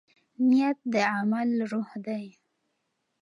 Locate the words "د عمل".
0.93-1.49